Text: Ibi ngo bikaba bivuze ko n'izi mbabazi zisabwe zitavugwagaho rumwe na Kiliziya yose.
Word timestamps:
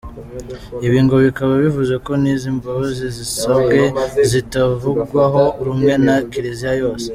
Ibi 0.85 0.99
ngo 1.03 1.15
bikaba 1.25 1.53
bivuze 1.63 1.93
ko 2.05 2.11
n'izi 2.21 2.49
mbabazi 2.57 3.05
zisabwe 3.17 3.79
zitavugwagaho 4.31 5.43
rumwe 5.65 5.93
na 6.05 6.15
Kiliziya 6.31 6.73
yose. 6.81 7.07